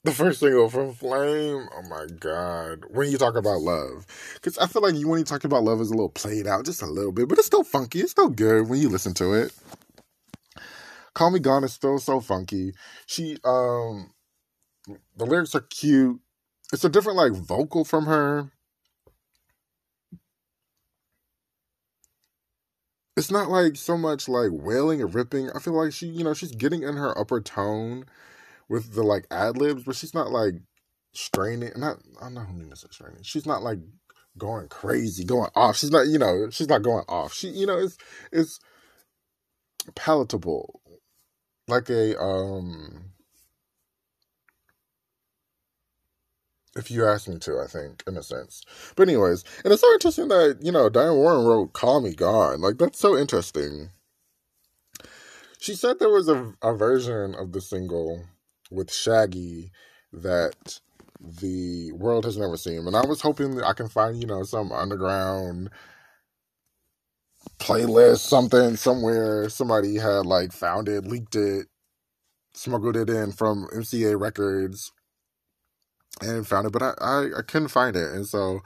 [0.05, 1.67] the first single from Flame.
[1.75, 2.85] Oh my god!
[2.91, 5.81] When you talk about love, because I feel like you when you talk about love
[5.81, 8.01] is a little played out, just a little bit, but it's still funky.
[8.01, 9.55] It's still good when you listen to it.
[11.15, 12.75] Call Me Gone is still so funky.
[13.07, 14.13] She, um,
[15.17, 16.21] the lyrics are cute.
[16.71, 18.51] It's a different like vocal from her.
[23.21, 25.51] It's not like so much like wailing or ripping.
[25.51, 28.07] I feel like she, you know, she's getting in her upper tone
[28.67, 30.55] with the like ad libs, but she's not like
[31.13, 31.71] straining.
[31.77, 33.23] Not I don't know who means straining.
[33.23, 33.79] She's not like
[34.39, 35.77] going crazy, going off.
[35.77, 37.35] She's not, you know, she's not going off.
[37.35, 37.99] She, you know, it's
[38.33, 38.59] it's
[39.95, 40.81] palatable,
[41.69, 43.13] like a um.
[46.77, 48.63] If you ask me to, I think, in a sense.
[48.95, 52.61] But anyways, and it's so interesting that, you know, Diane Warren wrote Call Me Gone.
[52.61, 53.91] Like, that's so interesting.
[55.59, 58.25] She said there was a, a version of the single
[58.71, 59.73] with Shaggy
[60.13, 60.81] that
[61.21, 62.87] the world has never seen.
[62.87, 65.71] And I was hoping I can find, you know, some underground
[67.59, 71.67] playlist, something somewhere somebody had like found it, leaked it,
[72.55, 74.93] smuggled it in from MCA Records
[76.23, 78.13] and found it, but I, I, I couldn't find it.
[78.13, 78.61] And so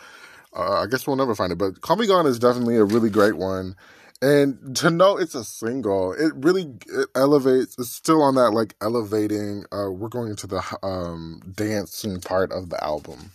[0.56, 1.58] uh, I guess we'll never find it.
[1.58, 3.76] But Call Me Gone is definitely a really great one
[4.22, 8.74] and to know it's a single it really it elevates it's still on that like
[8.80, 13.30] elevating uh we're going into the um dancing part of the album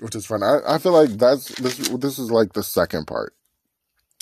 [0.00, 3.34] which is fun i, I feel like that's this this is like the second part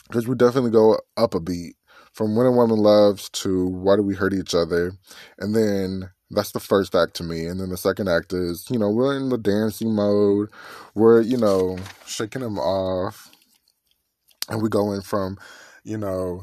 [0.08, 1.76] because we definitely go up a beat
[2.12, 4.92] from when a woman loves to why do we hurt each other
[5.38, 7.46] and then that's the first act to me.
[7.46, 10.48] And then the second act is, you know, we're in the dancing mode.
[10.94, 13.30] We're, you know, shaking him off.
[14.48, 15.38] And we go in from,
[15.84, 16.42] you know,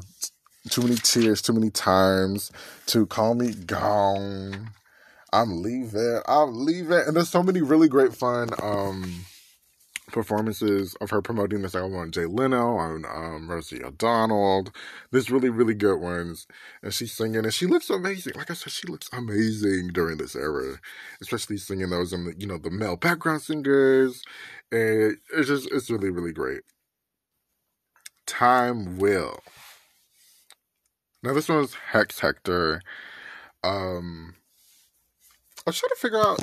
[0.70, 2.50] too many tears, too many times
[2.86, 4.70] to call me gone.
[5.32, 6.20] I'm leaving.
[6.26, 7.02] I'm leaving.
[7.06, 9.24] And there's so many really great fun um
[10.10, 14.68] performances of her promoting this album on Jay Leno, on um, Rosie O'Donnell.
[15.10, 16.46] There's really, really good ones.
[16.82, 18.34] And she's singing, and she looks amazing.
[18.36, 20.78] Like I said, she looks amazing during this era,
[21.20, 24.22] especially singing those and the, you know the male background singers.
[24.72, 26.62] And it's just it's really, really great.
[28.26, 29.40] Time will.
[31.22, 32.80] Now this one's Hex Hector.
[33.62, 34.34] Um,
[35.66, 36.42] I was trying to figure out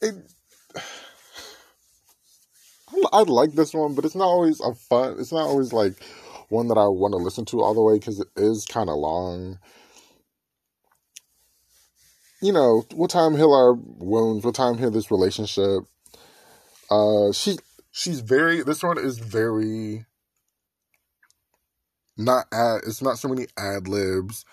[0.00, 0.14] it
[3.12, 5.16] I like this one, but it's not always a fun.
[5.18, 5.94] It's not always like
[6.48, 8.96] one that I want to listen to all the way because it is kind of
[8.96, 9.58] long.
[12.42, 14.44] You know, what time heal our wounds?
[14.44, 15.84] What time heal this relationship?
[16.90, 17.58] Uh, she
[17.90, 18.62] she's very.
[18.62, 20.06] This one is very
[22.16, 22.82] not ad.
[22.86, 24.44] It's not so many ad libs.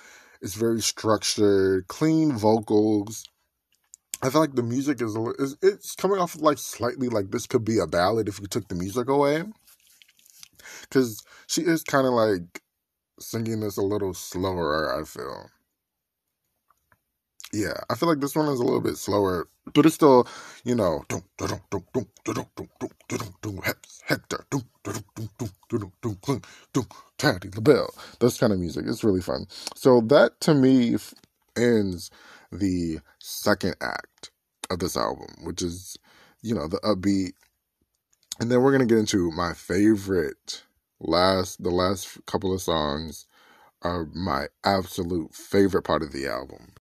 [0.42, 3.26] It's very structured, clean vocals.
[4.22, 7.66] I feel like the music is, is it's coming off like slightly like this could
[7.66, 9.44] be a ballad if you took the music away.
[10.90, 12.62] Cause she is kind of like
[13.20, 15.50] singing this a little slower, I feel.
[17.54, 20.28] Yeah, I feel like this one is a little bit slower, but it's still,
[20.66, 21.04] you know,
[24.06, 24.46] Hector,
[27.18, 27.94] Patti LaBelle.
[28.20, 28.86] This kind of music.
[28.88, 29.48] It's really fun.
[29.76, 30.98] So that to me
[31.58, 32.12] ends
[32.52, 34.32] the second act
[34.70, 35.98] of this album, which is,
[36.42, 37.32] you know, the upbeat.
[38.40, 40.64] And then we're to get into my favorite
[41.00, 43.26] last, the last couple of songs
[43.82, 46.74] are my absolute favorite part of the album.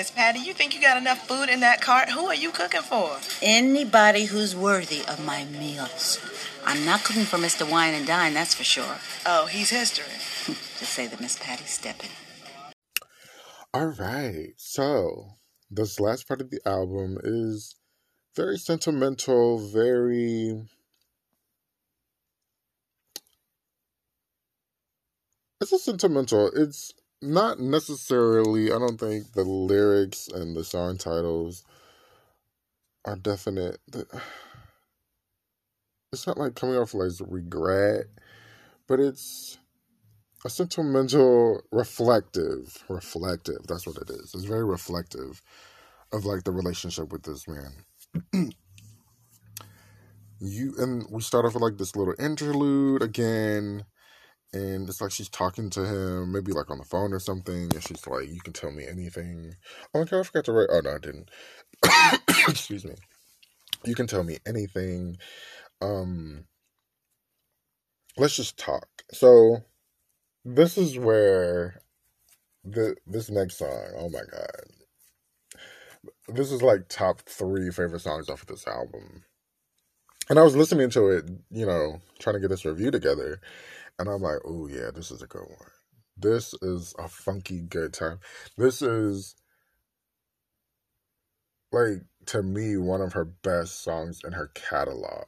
[0.00, 2.08] Goodness, Patti, you think you got enough food in that cart?
[2.08, 3.18] Who are you cooking for?
[3.42, 6.18] Anybody who's worthy of my meals.
[6.64, 7.70] I'm not cooking for Mr.
[7.70, 8.96] Wine and Dine, that's for sure.
[9.26, 10.06] Oh, he's history.
[10.78, 12.08] to say that Miss Patti's stepping.
[13.74, 15.34] All right, so
[15.70, 17.76] this last part of the album is
[18.34, 20.62] very sentimental, very.
[25.60, 26.50] It's a sentimental.
[26.56, 28.72] It's not necessarily.
[28.72, 31.64] I don't think the lyrics and the song titles
[33.04, 33.78] are definite.
[36.12, 38.06] It's not like coming off like regret,
[38.86, 39.58] but it's
[40.44, 43.66] a sentimental, reflective, reflective.
[43.66, 44.34] That's what it is.
[44.34, 45.42] It's very reflective
[46.12, 47.72] of like the relationship with this man.
[50.40, 53.84] you and we start off with like this little interlude again
[54.52, 57.82] and it's like she's talking to him, maybe like on the phone or something, and
[57.82, 59.54] she's like, "You can tell me anything."
[59.94, 60.68] Oh my god, I forgot to write.
[60.70, 61.30] Oh no, I didn't.
[62.48, 62.94] Excuse me.
[63.84, 65.16] You can tell me anything.
[65.80, 66.44] Um,
[68.16, 68.88] let's just talk.
[69.12, 69.58] So,
[70.44, 71.82] this is where
[72.64, 73.92] the this next song.
[73.96, 74.64] Oh my god,
[76.28, 79.24] this is like top three favorite songs off of this album.
[80.28, 83.40] And I was listening to it, you know, trying to get this review together
[84.00, 85.70] and I'm like, oh, yeah, this is a good one.
[86.18, 88.20] This is a funky good time.
[88.58, 89.36] This is,
[91.72, 95.26] like, to me, one of her best songs in her catalog.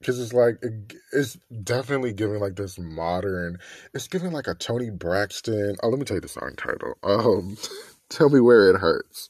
[0.00, 3.58] Because it's like, it, it's definitely giving like this modern,
[3.94, 5.76] it's giving like a Toni Braxton.
[5.82, 6.94] Oh, let me tell you the song title.
[7.02, 7.58] Um,
[8.10, 9.28] Tell Me Where It Hurts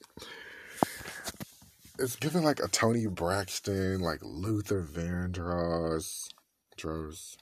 [1.99, 6.29] it's giving like a Toni Braxton, like Luther Vandross,
[6.77, 7.37] Dros,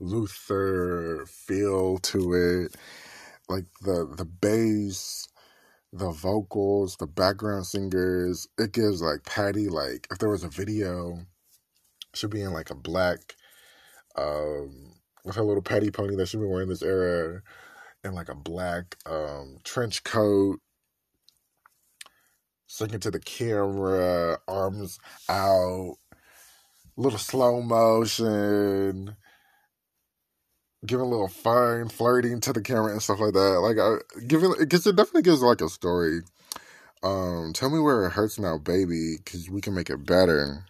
[0.00, 2.76] Luther feel to it,
[3.48, 5.28] like the the bass,
[5.92, 8.46] the vocals, the background singers.
[8.58, 11.26] It gives like Patti like if there was a video,
[12.14, 13.36] she'd be in like a black,
[14.16, 14.94] um,
[15.24, 17.42] with her little Patti pony that she'd been wearing this era,
[18.04, 20.60] and like a black um trench coat
[22.68, 25.96] singing to the camera, arms out,
[26.96, 29.16] little slow motion,
[30.86, 33.60] giving a little fun, flirting to the camera and stuff like that.
[33.60, 36.20] Like, I giving because it definitely gives like a story.
[37.02, 40.64] Um, tell me where it hurts now, baby, because we can make it better.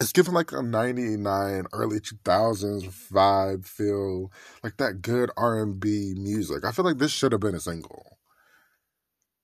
[0.00, 4.32] it's given like a 99 early 2000s vibe feel
[4.62, 8.13] like that good r&b music i feel like this should have been a single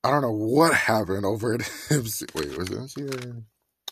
[0.05, 3.09] i don't know what happened over at mc wait was it mc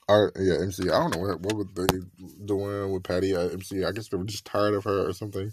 [0.09, 1.99] or, yeah mc i don't know what, what were they
[2.47, 5.53] doing with patti at mc i guess they were just tired of her or something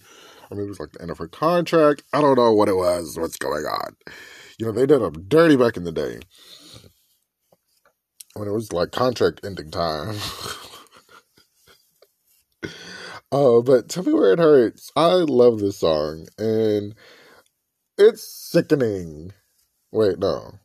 [0.51, 2.77] or maybe it was like the end of her contract i don't know what it
[2.77, 3.95] was what's going on
[4.59, 6.19] you know they did them dirty back in the day
[8.35, 10.15] when it was like contract ending time
[13.31, 14.91] Uh, but tell me where it hurts.
[14.97, 16.95] I love this song, and
[17.97, 19.33] it's sickening.
[19.95, 20.59] Wait, no,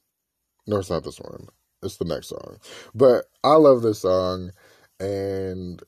[0.66, 1.48] no, it's not this one.
[1.82, 2.58] It's the next song.
[2.94, 4.52] But I love this song,
[5.00, 5.82] and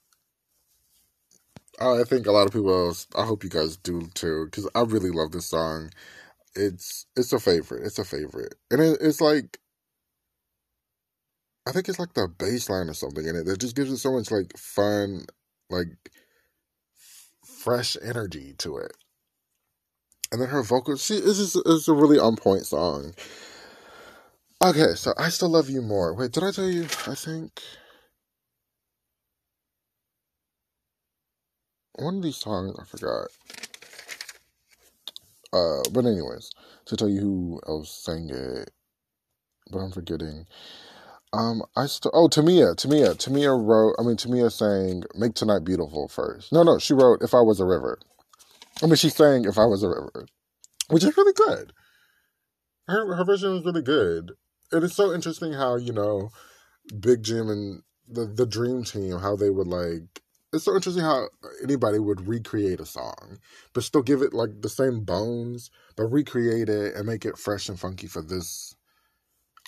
[1.81, 3.07] I think a lot of people else.
[3.17, 5.91] I hope you guys do too, because I really love this song.
[6.57, 7.87] It's it's a favorite.
[7.87, 9.59] It's a favorite, and it, it's like
[11.67, 13.99] I think it's like the bass line or something in it that just gives it
[13.99, 15.27] so much like fun,
[15.71, 15.89] like
[17.45, 18.93] fresh energy to it.
[20.33, 23.13] And then her vocals, she is is a really on point song.
[24.65, 26.15] Okay, so I still love you more.
[26.15, 26.85] Wait, did I tell you?
[27.07, 27.61] I think
[31.97, 33.29] one of these songs I forgot.
[35.53, 36.51] Uh, but anyways,
[36.87, 38.71] to tell you who else sang it,
[39.71, 40.47] but I'm forgetting.
[41.35, 43.97] Um, I still oh Tamia, Tamia, Tamia wrote.
[43.99, 46.53] I mean, Tamia sang "Make Tonight Beautiful" first.
[46.53, 47.99] No, no, she wrote "If I Was a River."
[48.83, 50.27] I mean, she sang "If I Was a River,"
[50.89, 51.73] which is really good.
[52.87, 54.33] Her her version was really good.
[54.73, 56.31] It is so interesting how you know,
[56.99, 60.23] Big Jim and the the Dream Team how they would like.
[60.53, 61.29] It's so interesting how
[61.63, 63.39] anybody would recreate a song,
[63.73, 67.71] but still give it like the same bones, but recreate it and make it fresh
[67.71, 68.75] and funky for this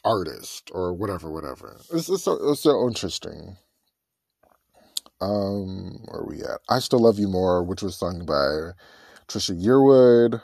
[0.05, 1.81] artist or whatever, whatever.
[1.91, 3.57] It's, it's, so, it's so interesting.
[5.23, 6.61] Um, where are we at?
[6.69, 8.73] I Still Love You More, which was sung by
[9.29, 10.43] Trisha Yearwood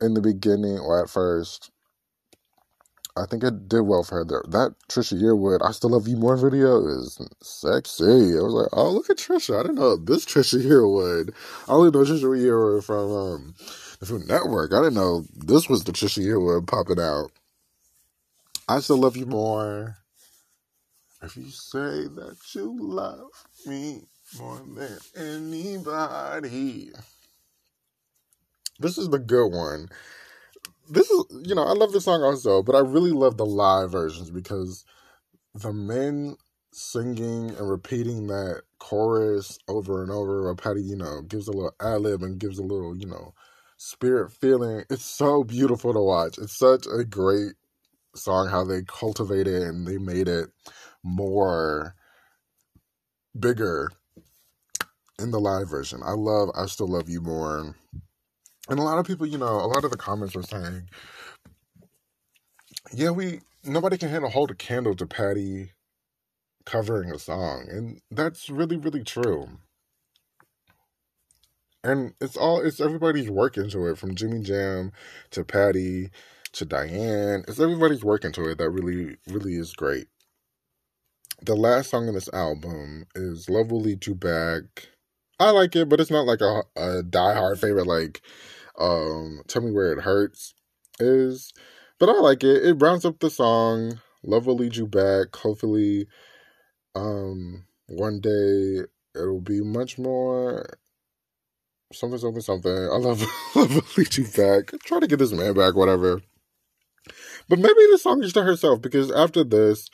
[0.00, 1.70] in the beginning or at first.
[3.16, 4.42] I think it did well for her there.
[4.48, 8.04] That Trisha Yearwood, I Still Love You More video is sexy.
[8.04, 9.58] I was like, oh, look at Trisha.
[9.58, 11.34] I didn't know this Trisha Yearwood.
[11.68, 13.54] I only know Trisha Yearwood from um,
[13.98, 14.72] the Food Network.
[14.72, 17.32] I didn't know this was the Trisha Yearwood popping out.
[18.68, 19.96] I still love you more.
[21.22, 23.30] If you say that you love
[23.66, 24.02] me
[24.38, 26.92] more than anybody.
[28.78, 29.88] This is the good one.
[30.90, 33.92] This is, you know, I love the song also, but I really love the live
[33.92, 34.84] versions because
[35.54, 36.36] the men
[36.72, 41.74] singing and repeating that chorus over and over, or Patti, you know, gives a little
[41.82, 43.34] ad lib and gives a little, you know,
[43.78, 44.84] spirit feeling.
[44.90, 46.38] It's so beautiful to watch.
[46.38, 47.54] It's such a great
[48.16, 50.50] song how they cultivated it and they made it
[51.04, 51.94] more
[53.38, 53.90] bigger
[55.20, 56.00] in the live version.
[56.04, 57.74] I love I still love you more.
[58.68, 60.88] And a lot of people, you know, a lot of the comments were saying,
[62.92, 65.72] yeah, we nobody can handle hold a candle to Patti
[66.66, 67.66] covering a song.
[67.70, 69.48] And that's really, really true.
[71.84, 74.92] And it's all it's everybody's work into it, from Jimmy Jam
[75.30, 76.10] to Patti
[76.52, 77.44] to Diane.
[77.48, 80.08] It's everybody's working to it that really, really is great.
[81.40, 84.88] The last song on this album is Love Will Lead You Back.
[85.38, 88.22] I like it, but it's not like a, a die-hard favorite like
[88.78, 90.54] um Tell Me Where It Hurts
[91.00, 91.52] is.
[91.98, 92.64] But I like it.
[92.64, 94.00] It rounds up the song.
[94.22, 95.34] Love will lead you back.
[95.36, 96.06] Hopefully,
[96.94, 98.82] um, one day
[99.14, 100.78] it'll be much more
[101.92, 102.72] something, something, something.
[102.72, 103.22] I love,
[103.54, 104.72] love will lead you back.
[104.84, 106.20] Try to get this man back, whatever.
[107.48, 109.88] But maybe the song is to herself because after this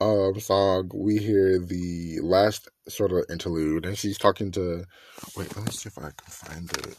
[0.00, 4.84] um song we hear the last sort of interlude and she's talking to
[5.36, 6.98] wait, let me see if I can find it.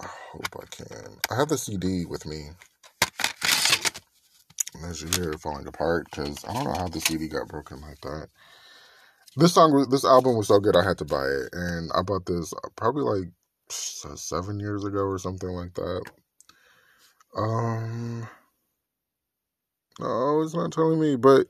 [0.00, 1.18] I hope I can.
[1.30, 2.50] I have the CD with me.
[4.74, 7.48] And As you hear it falling apart, because I don't know how the CD got
[7.48, 8.28] broken like that.
[9.36, 12.26] This song, this album was so good, I had to buy it, and I bought
[12.26, 13.30] this probably like
[13.70, 16.02] seven years ago or something like that.
[17.36, 18.28] Um,
[20.00, 21.46] Oh, it's not telling me, but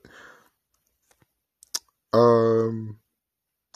[2.13, 2.99] um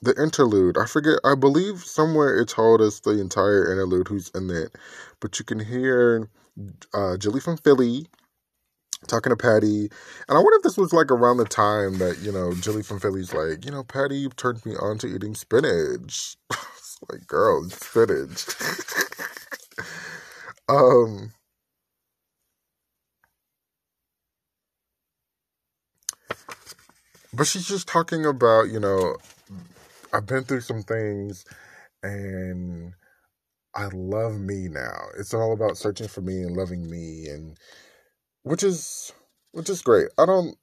[0.01, 0.77] the interlude.
[0.77, 1.19] I forget.
[1.23, 4.77] I believe somewhere it told us the entire interlude who's in it,
[5.19, 6.29] but you can hear
[6.93, 8.07] uh Jilly from Philly
[9.07, 9.89] talking to Patti,
[10.29, 12.99] and I wonder if this was like around the time that you know Jilly from
[12.99, 16.37] Philly's like, you know, Patti turned me on to eating spinach.
[17.11, 18.45] like, girl, spinach.
[20.69, 21.33] um
[27.33, 29.17] but she's just talking about you know
[30.13, 31.45] I've been through some things
[32.03, 32.93] and
[33.75, 34.97] I love me now.
[35.19, 37.57] It's all about searching for me and loving me and
[38.43, 39.13] which is
[39.53, 40.09] which is great.
[40.17, 40.57] I don't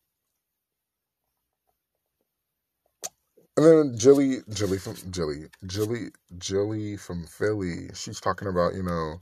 [3.56, 9.20] and then Jilly Jilly from Jilly Jilly Jilly from Philly, she's talking about, you know,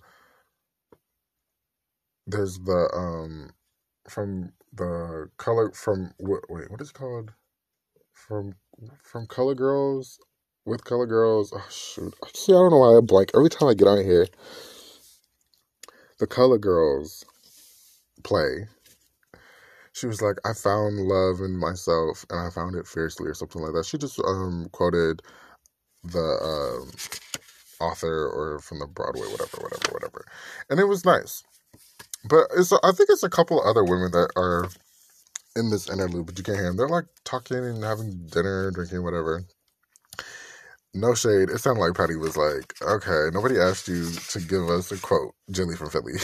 [2.27, 3.51] there's the um
[4.09, 7.33] from the color from wait, what is it called?
[8.17, 8.55] From
[9.03, 10.19] from Color Girls
[10.65, 11.53] with Color Girls.
[11.55, 12.15] Oh shoot!
[12.35, 14.27] See, I don't know why I blank every time I get on here.
[16.19, 17.25] The Color Girls
[18.25, 18.69] play.
[19.93, 23.63] She was like, "I found love in myself, and I found it fiercely," or something
[23.63, 23.87] like that.
[23.87, 25.23] She just um quoted
[26.03, 26.91] the um,
[27.81, 30.25] author or from the Broadway, whatever, whatever, whatever,
[30.71, 31.45] and it was nice.
[32.29, 34.69] But it's I think it's a couple other women that are
[35.57, 36.79] in this interlude, but you can't hear them.
[36.79, 39.45] They're like talking and having dinner, drinking, whatever.
[40.95, 41.51] No shade.
[41.51, 45.35] It sounded like Patti was like, okay, nobody asked you to give us a quote,
[45.51, 46.15] Jilly from Philly.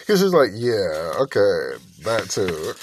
[0.00, 2.74] Because she's like, yeah, okay, that too.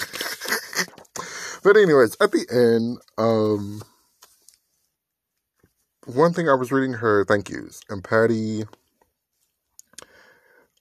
[1.64, 3.82] but anyways, at the end, um,
[6.06, 8.64] one thing I was reading her thank yous, and Patty,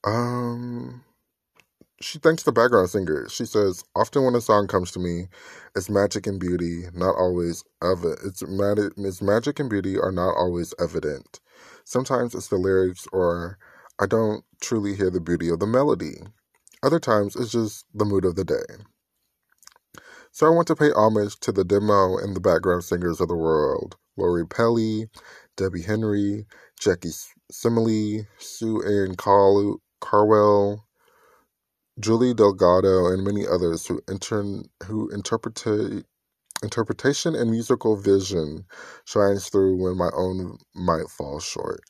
[0.04, 1.04] um,
[2.02, 3.30] she thanks the background singer.
[3.30, 5.30] She says, "Often when a song comes to me,
[5.76, 8.20] it's magic and beauty, not always evident.
[8.26, 8.44] It's,
[8.98, 11.40] its magic and beauty are not always evident.
[11.86, 13.58] Sometimes it's the lyrics, or
[14.00, 16.18] I don't truly hear the beauty of the melody.
[16.84, 18.66] Other times it's just the mood of the day.
[20.32, 23.36] So I want to pay homage to the demo and the background singers of the
[23.38, 25.10] world: Lori Pelli,
[25.58, 26.48] Debbie Henry,
[26.80, 27.12] Jackie
[27.54, 30.87] Simley, Sue Ann Carl- Carwell."
[32.00, 35.66] Julie Delgado, and many others who, intern, who interpret,
[36.64, 38.66] interpretation and musical vision
[39.06, 41.82] shines through when my own might fall short.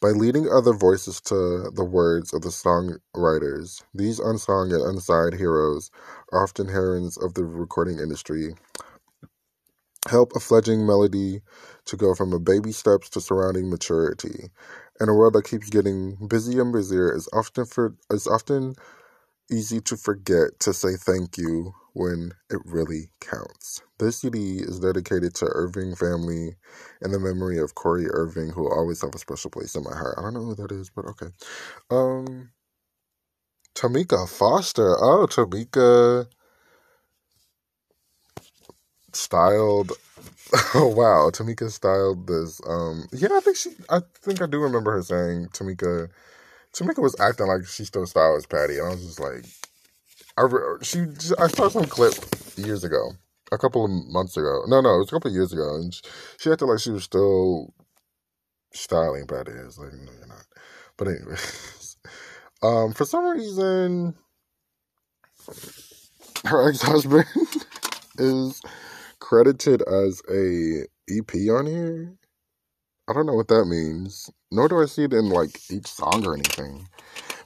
[0.00, 5.90] By leading other voices to the words of the songwriters, these unsung and unsigned heroes
[6.32, 8.54] often herons of the recording industry.
[10.08, 11.42] Help a fledgling melody
[11.86, 14.50] to go from a baby steps to surrounding maturity.
[15.00, 18.74] In a world that keeps getting busier and busier, is often for is often
[19.50, 23.82] easy to forget to say thank you when it really counts.
[23.98, 26.56] This CD is dedicated to Irving family
[27.02, 30.16] and the memory of Corey Irving, who always have a special place in my heart.
[30.18, 31.28] I don't know who that is, but okay.
[31.90, 32.50] Um,
[33.76, 34.96] Tamika Foster.
[35.02, 36.28] Oh, Tamika
[39.12, 39.92] styled.
[40.74, 42.60] Oh wow, Tamika styled this.
[42.68, 43.70] Um, yeah, I think she.
[43.90, 46.08] I think I do remember her saying Tamika
[46.74, 49.44] Tamika was acting like she still styles Patti, and I was just like,
[50.36, 51.06] I she
[51.38, 52.14] I saw some clip
[52.56, 53.12] years ago,
[53.52, 54.62] a couple of months ago.
[54.66, 56.02] No, no, it was a couple of years ago, and she,
[56.40, 57.72] she acted like she was still
[58.72, 59.52] styling Patti.
[59.52, 60.46] I was like, no, you're not.
[60.96, 61.96] But anyways,
[62.62, 64.14] um, for some reason,
[66.44, 67.26] her ex husband
[68.18, 68.60] is
[69.20, 72.14] credited as a EP on here.
[73.08, 74.30] I don't know what that means.
[74.50, 76.88] Nor do I see it in like each song or anything.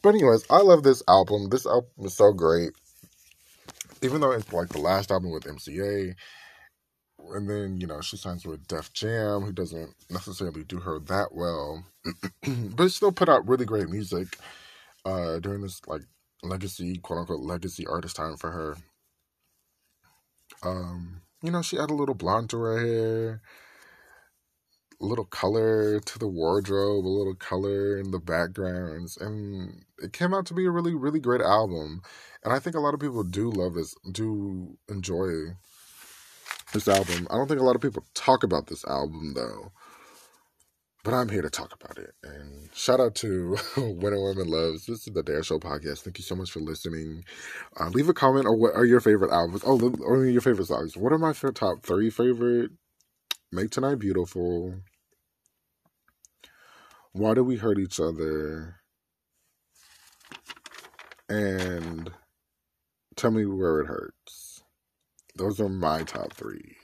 [0.02, 1.48] But anyways, I love this album.
[1.48, 2.70] This album is so great.
[4.02, 6.14] Even though it's like the last album with MCA,
[7.30, 11.34] and then you know she signs with Def Jam, who doesn't necessarily do her that
[11.34, 11.84] well,
[12.76, 14.38] but still put out really great music
[15.04, 16.02] uh, during this like
[16.44, 18.76] legacy, quote unquote, legacy artist time for her.
[20.62, 23.42] Um, you know, she had a little blonde to her hair
[25.00, 30.46] little color to the wardrobe, a little color in the backgrounds, and it came out
[30.46, 32.02] to be a really, really great album.
[32.44, 35.54] And I think a lot of people do love this, do enjoy
[36.72, 37.26] this album.
[37.30, 39.72] I don't think a lot of people talk about this album though,
[41.04, 42.14] but I'm here to talk about it.
[42.24, 44.86] And shout out to When a Woman Loves.
[44.86, 46.00] This is the Dare Show podcast.
[46.00, 47.24] Thank you so much for listening.
[47.78, 49.62] Uh, leave a comment or what are your favorite albums?
[49.64, 50.96] Oh, or your favorite songs.
[50.96, 52.72] What are my top three favorite?
[53.50, 54.74] Make Tonight Beautiful.
[57.12, 58.76] Why do we hurt each other?
[61.30, 62.10] And
[63.16, 64.62] tell me where it hurts.
[65.36, 66.76] Those are my top three.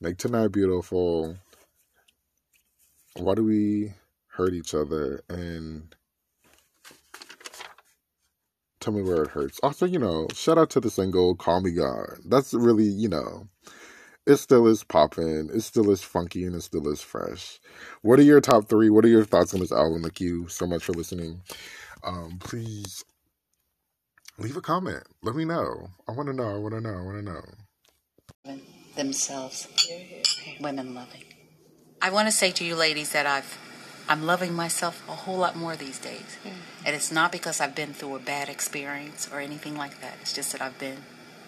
[0.00, 1.36] Make Tonight Beautiful.
[3.16, 3.94] Why do we
[4.28, 5.24] hurt each other?
[5.28, 5.92] And
[8.78, 9.58] tell me where it hurts.
[9.64, 12.20] Also, you know, shout out to the single Call Me Gone.
[12.26, 13.48] That's really, you know,
[14.30, 15.50] it still is popping.
[15.52, 17.60] It still is funky and it still is fresh.
[18.02, 18.90] What are your top three?
[18.90, 20.02] What are your thoughts on this album?
[20.02, 21.42] Thank you so much for listening.
[22.04, 23.04] Um, please
[24.38, 25.04] leave a comment.
[25.22, 25.88] Let me know.
[26.08, 26.54] I want to know.
[26.54, 26.94] I want to know.
[26.94, 27.42] I want to know.
[28.96, 30.56] themselves, Here, here, here.
[30.60, 31.24] women loving.
[32.02, 33.58] I want to say to you ladies that I've
[34.08, 36.38] I'm loving myself a whole lot more these days.
[36.84, 40.14] And it's not because I've been through a bad experience or anything like that.
[40.22, 40.96] It's just that I've been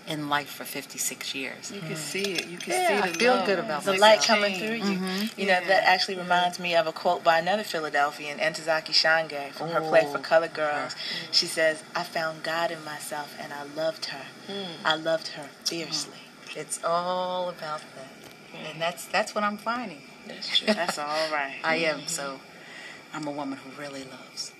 [0.06, 1.70] in life for 56 years.
[1.70, 2.46] You can see it.
[2.48, 3.46] You can Yeah, see I the feel love.
[3.46, 4.00] good about the myself.
[4.00, 4.98] light coming through you.
[4.98, 5.40] Mm-hmm.
[5.40, 9.68] You know that actually reminds me of a quote by another Philadelphian, Ntozake Shange, from
[9.70, 10.18] her play for.
[10.18, 10.94] Colored Girls.
[11.30, 14.26] She says, "I found God in myself, and I loved her.
[14.84, 16.18] I loved her fiercely."
[16.54, 18.12] It's all about that.
[18.70, 20.02] And that's that's what I'm finding.
[20.26, 20.74] That's true.
[20.74, 21.54] That's all right.
[21.64, 22.40] I am so
[23.14, 24.52] I'm a woman who really loves.